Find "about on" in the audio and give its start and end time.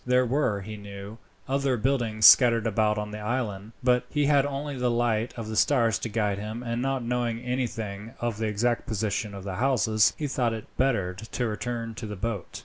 2.65-3.11